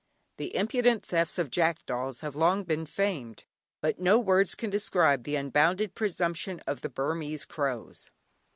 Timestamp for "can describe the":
4.55-5.35